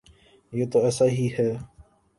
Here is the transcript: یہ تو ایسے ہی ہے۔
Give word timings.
یہ 0.53 0.65
تو 0.71 0.77
ایسے 0.85 1.09
ہی 1.09 1.27
ہے۔ 1.39 1.49